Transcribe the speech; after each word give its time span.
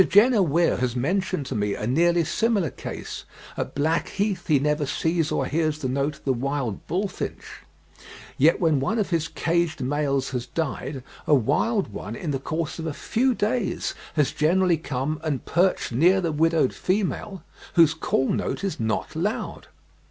Jenner 0.09 0.41
Weir 0.41 0.77
has 0.77 0.95
mentioned 0.95 1.45
to 1.45 1.53
me 1.55 1.75
a 1.75 1.85
nearly 1.85 2.23
similar 2.23 2.71
case; 2.71 3.23
at 3.55 3.75
Blackheath 3.75 4.47
he 4.47 4.57
never 4.57 4.87
sees 4.87 5.31
or 5.31 5.45
hears 5.45 5.77
the 5.77 5.87
note 5.87 6.15
of 6.15 6.25
the 6.25 6.33
wild 6.33 6.87
bullfinch, 6.87 7.61
yet 8.35 8.59
when 8.59 8.79
one 8.79 8.97
of 8.97 9.11
his 9.11 9.27
caged 9.27 9.79
males 9.81 10.31
has 10.31 10.47
died, 10.47 11.03
a 11.27 11.35
wild 11.35 11.89
one 11.93 12.15
in 12.15 12.31
the 12.31 12.39
course 12.39 12.79
of 12.79 12.87
a 12.87 12.93
few 12.95 13.35
days 13.35 13.93
has 14.15 14.31
generally 14.31 14.77
come 14.77 15.21
and 15.23 15.45
perched 15.45 15.91
near 15.91 16.19
the 16.19 16.31
widowed 16.31 16.73
female, 16.73 17.43
whose 17.75 17.93
call 17.93 18.27
note 18.29 18.63
is 18.63 18.79
not 18.79 19.15
loud. 19.15 19.67